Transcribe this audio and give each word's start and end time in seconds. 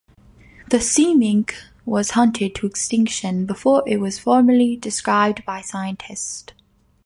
The 0.71 0.81
sea 0.81 1.13
mink 1.13 1.53
was 1.85 2.09
hunted 2.17 2.55
to 2.55 2.65
extinction 2.65 3.45
before 3.45 3.83
it 3.87 3.97
was 3.97 4.17
formally 4.17 4.75
described 4.75 5.45
by 5.45 5.61
scientists. 5.61 6.51